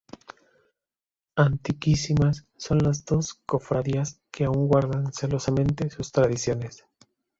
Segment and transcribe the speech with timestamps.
[1.35, 6.87] Antiquísimas son las dos Cofradías que aun guardan celosamente sus tradiciones.